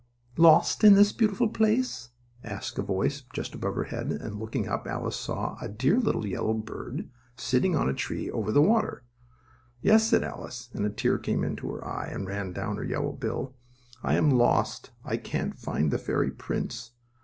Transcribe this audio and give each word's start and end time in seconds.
Lost 0.37 0.83
in 0.83 0.95
this 0.95 1.11
beautiful 1.11 1.47
place?" 1.47 2.09
asked 2.43 2.79
a 2.79 2.81
voice 2.81 3.21
just 3.33 3.53
above 3.53 3.75
her 3.75 3.83
head, 3.83 4.11
and, 4.11 4.39
looking 4.39 4.67
up, 4.67 4.87
Alice 4.87 5.15
saw 5.15 5.55
a 5.61 5.69
dear 5.69 5.99
little 5.99 6.25
yellow 6.25 6.55
bird 6.55 7.07
sitting 7.37 7.75
on 7.75 7.87
a 7.87 7.93
tree 7.93 8.27
over 8.31 8.51
the 8.51 8.63
water. 8.63 9.03
"Yes," 9.79 10.09
said 10.09 10.23
Alice, 10.23 10.71
and 10.73 10.87
a 10.87 10.89
tear 10.89 11.19
came 11.19 11.43
into 11.43 11.69
her 11.69 11.85
eye, 11.87 12.07
and 12.07 12.25
ran 12.25 12.51
down 12.51 12.77
her 12.77 12.83
yellow 12.83 13.11
bill. 13.11 13.53
"I 14.01 14.15
am 14.15 14.31
lost. 14.31 14.89
I 15.05 15.17
can't 15.17 15.53
find 15.55 15.91
the 15.91 15.99
fairy 15.99 16.31
prince." 16.31 16.93